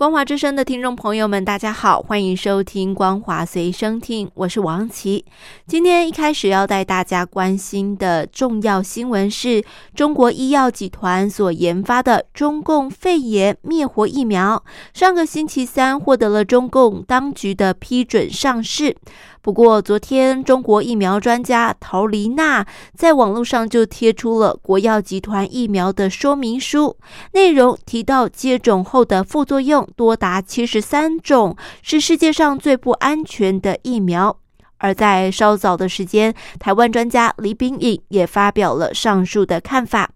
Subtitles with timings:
[0.00, 5.26] 光华之声的听众朋友们，大家好，欢迎收听光华随声听，我是王琦。
[5.66, 9.62] 今天一开始要带大家关心的重要新闻是
[9.94, 18.96] 中国医药集团所研发的中共肺炎灭活疫苗，上个星期三获得了中共当局的批准上市。
[19.42, 26.98] 不过，昨天中国疫苗专家陶丽娜在网络上就贴出了国药集团疫苗的说明书，
[27.32, 34.36] 内容提到接种后的副作用多达七十三种，是世界上最不安全的疫苗。
[34.76, 40.10] 而在稍早的时间，台湾专家李炳颖也发表了上述的看法。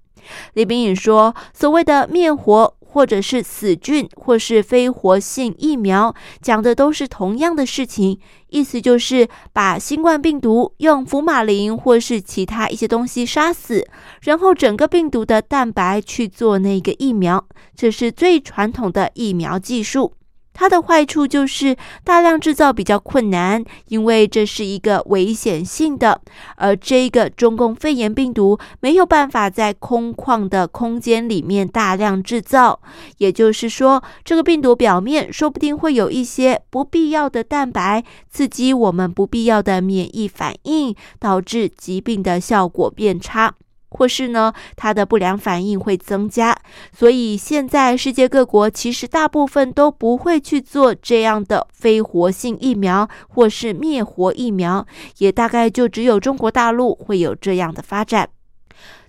[0.52, 13.84] 李炳颖说：“所谓的灭活。”或者是死菌，或是非活性疫苗，讲的都是同样的事情，意思就是把新冠病毒用福马林或是其他一些东西杀死，
[14.22, 20.12] 然后整个病毒的蛋白去做那个疫苗，这是最传统的疫苗技术。
[20.54, 26.20] 它的坏处就是大量制造比较困难，因为这是一个危险性的。
[26.56, 32.80] 而这个中共肺炎病毒没有办法在空旷的空间里面大量制造，
[33.18, 43.54] 也就是说，这个病毒表面说不定会有一些不必要的蛋白，刺激我们不必要的免疫反应，导致疾病的效果变差。
[43.94, 46.54] 或是呢，它的不良反应会增加，
[46.92, 54.86] 所以现在世界各国其实大部分都不会去做这样的非活性疫苗或是灭活疫苗，
[55.18, 58.28] 也大概就只有中国大陆会有这样的发展。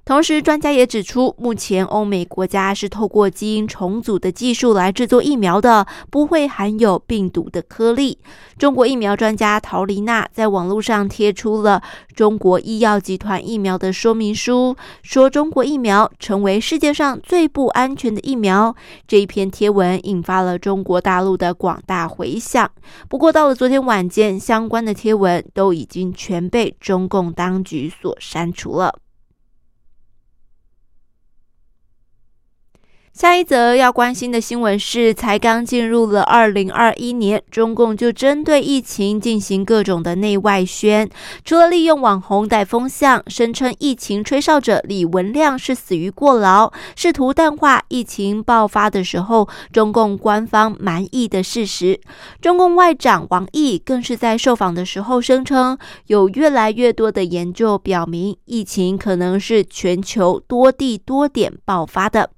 [0.05, 8.19] 同时，专家也指出，目前欧美国家是透过基因重组的技术来制作疫苗的，不会含有病毒的颗粒。
[8.55, 11.81] 中国疫苗专家陶丽娜在网络上贴出了
[12.13, 18.75] 中国医药集团疫苗的说明书，说中国疫苗成为世界上最不安全的疫苗。
[19.07, 22.69] 这一篇贴文引发了中国大陆的广大回响。
[23.09, 28.99] 不过，到了昨天晚间，相关的贴文都已经全被中共当局所删除了。
[33.15, 41.09] 下一则要关心的新闻是，才刚进入了二零二一年，中共就针对疫情进行各种的内外宣。
[41.45, 52.01] 除了利用网红带风向，声称疫情吹哨者李文亮是死于过劳，试图淡化疫情爆发的时候中共官方满意的事实。
[52.41, 55.77] 中共外长王毅更是在受访的时候声称，
[56.07, 62.31] 有越来越多的研究表明，疫情可能是全球多地多点爆发的。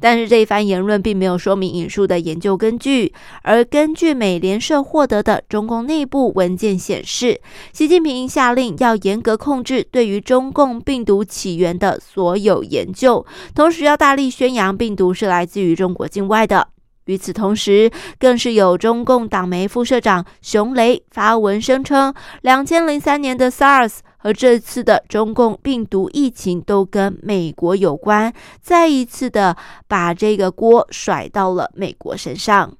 [0.00, 3.12] 但是这一番言论并没有说明引述的研究根据，
[3.42, 7.40] 而根据美联社获得的中共内部文件显示，
[7.72, 13.24] 习近平下令要严格控制对于中共病毒起源的所有研究，
[13.54, 16.68] 同时要大力宣扬病毒是来自于中国境外的。
[17.06, 29.54] 与此同时，更是有中共党媒副社长熊雷发文声称，两千零三年的 SARS 而这次的中共病毒疫情都跟美国有关，再一次的
[29.86, 32.72] 把这个锅甩到了美国身上。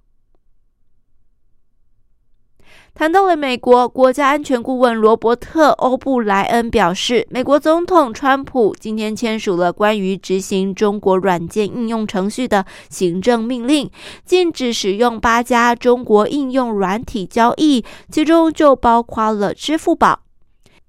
[2.95, 13.91] 谈到了美国国家安全顾问罗伯特·欧布莱恩表示，美国总统川普今天签署了关于执行中国软件应用程序的行政命令，
[14.25, 20.24] 禁止使用八家中国应用软体交易，其中就包括了支付宝。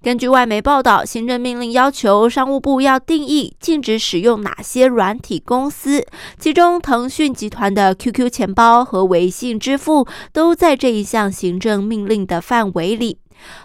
[0.02, 6.06] 根据外媒报道，行政命令要求商务部要定义禁止使用哪些软体公司，
[6.38, 13.18] 其中腾讯集团的 QQ 钱包和微信支付都在这一项行政命令的范围里。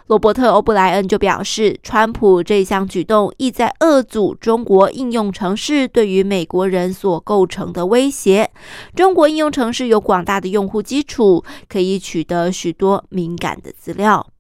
[0.07, 8.49] 罗伯特·欧布莱恩就表示，川普这项举动意在遏阻中国应用城市对于美国人所构成的威胁。
[8.95, 14.30] 中国应用城市有广大的用户基础，可以取得许多敏感的资料。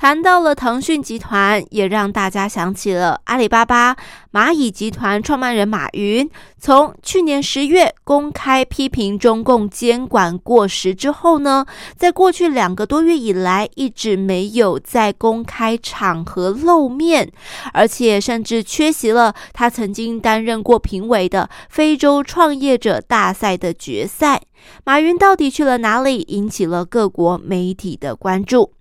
[0.00, 3.94] 谈到了腾讯集团，也让大家想起了阿里巴巴、
[4.32, 6.26] 蚂蚁集团创办人马云。
[6.58, 11.66] 从去年十月公开批评中共监管过时之后呢，
[11.98, 17.30] 在过去两个多月以来，一直没有在公开场合露面，
[17.74, 24.40] 而且甚至缺席了他曾经担任过评委的非洲创业者大赛的决赛。
[24.82, 26.24] 马云到底去了哪里？
[26.28, 28.72] 引起了各国媒体的关注。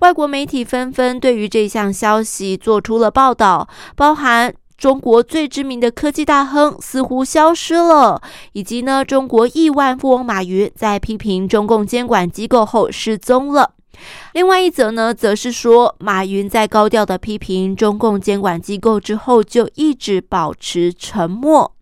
[0.00, 8.20] 外国媒体纷纷对于这项消息做出了报道，包含中国最知名的科技大亨似乎消失了，
[8.52, 13.72] 以及呢中国亿万富翁马云在批评中共监管机构后失踪了。
[14.32, 21.72] 另外一则呢，则是说马云在高调的批评中共监管机构之后，就一直保持沉默。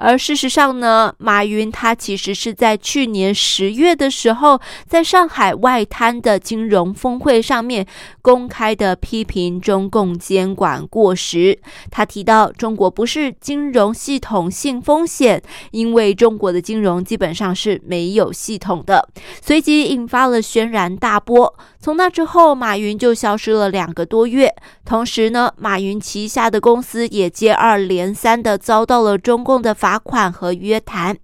[0.00, 4.58] 而事实上呢，马云他其实是在去年十月的时候，
[4.88, 7.86] 在上海外滩的金融峰会上面
[8.22, 11.58] 公开的批评中共监管过时。
[11.90, 19.06] 他提到，中国不是金融系统性风险，因为中国的金融基本上是没有系统的。
[19.42, 21.54] 随即引发了轩然大波。
[21.78, 24.54] 从那之后，马云就消失了两个多月。
[24.84, 31.16] 同时呢，马云旗下的公司也接二连三的遭到了中共的法罚款和约谈。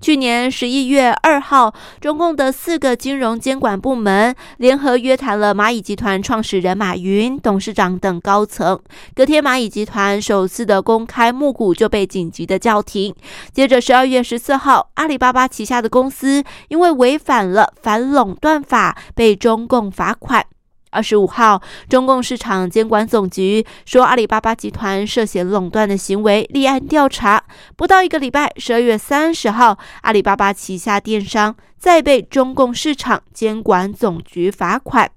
[0.00, 8.78] 去年十一月二号，中共的四个金融监管部门联合约谈了蚂蚁集团创始人马云、董事长等高层。
[9.16, 13.12] 隔天，蚂蚁集团首次的公开募股就被紧急的叫停。
[13.52, 20.46] 接着，十二月十四号，阿里巴巴旗下的公司因为违反了反垄断法，被中共罚款。
[20.94, 27.42] 二十五号，中共市场监管总局说，阿里巴巴集团涉嫌垄断的行为立案调查。
[27.76, 35.10] 不到一个礼拜，十二月三十号，阿里巴巴旗下电商再被中共市场监管总局罚款。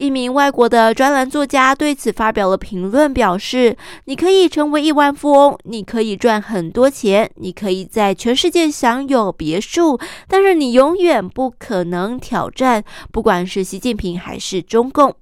[0.00, 3.76] 一名外国的专栏作家对此发表了评论，表示
[4.06, 12.82] ：“你可以成为亿万富翁，你可以赚很多钱，你可以在全世界享有别墅，但是你永远不可能挑战，
[13.12, 15.14] 不管是习近平还是中共。”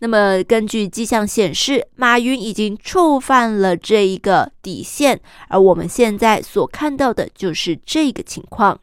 [0.00, 8.80] 那么，根据迹象显示，马云已经触犯了这一个底线，而我们现在所看到的就是这个情况。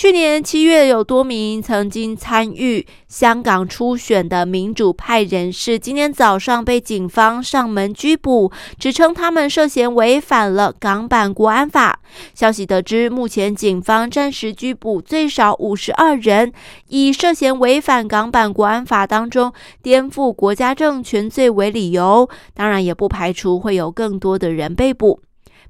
[0.00, 12.00] 去年七月，有多名曾经参与香港初选的民主派人士，今天早上被警方上门拘捕，指称他们涉嫌违反了港版国安法。
[12.32, 16.50] 消息得知，目前警方暂时拘捕最少五十二人，
[16.88, 22.26] 以涉嫌违反港版国安法当中颠覆国家政权罪为理由。
[22.54, 25.20] 当然，也不排除会有更多的人被捕。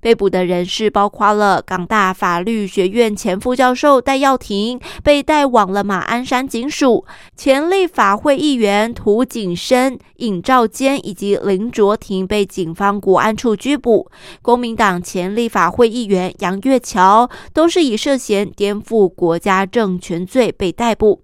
[0.00, 7.05] 被捕的人士包括了港大法律学院前副教授戴耀廷，被带往了马鞍山警署；
[7.37, 14.11] 前立法会议员涂景生、尹兆坚以及林卓廷被警方国安处拘捕。
[14.43, 21.23] 公民党前立法会议员杨月桥都是以涉嫌颠覆国家政权罪被逮捕。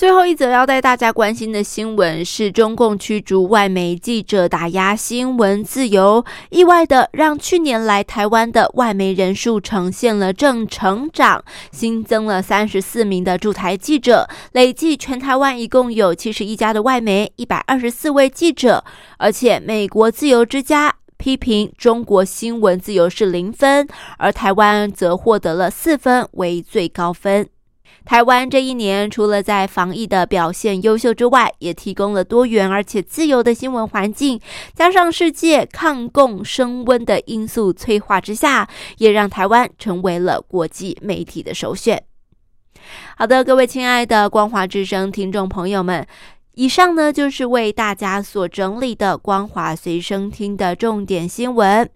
[0.00, 18.82] 最后一则要带大家关心的新闻是，中共驱逐外媒记者，打压新闻自由，意外的让去年来台湾的外媒人数呈现了正成长，新增了三十四名的驻台记者，累计全台湾一共有七十一家的外媒，一百二十四位记者，
[19.18, 23.86] 而且美国自由之家批评中国新闻自由是零分，
[24.16, 27.46] 而台湾则获得了四分为最高分。
[28.10, 34.40] 台湾这一年，除了在防疫的表现优秀之外，也提供了多元而且自由的新闻环境。
[34.74, 38.68] 加上世界抗共升温的因素催化之下，
[38.98, 42.02] 也让台湾成为了国际媒体的首选。
[43.16, 46.04] 好的，各位亲爱的光华之声听众朋友们，
[46.54, 51.88] 以上呢就是为大家所整理的光华随声听的重点新闻。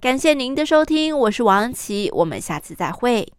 [0.00, 3.32] 感谢您的收听，我是王琦，我们下次再会。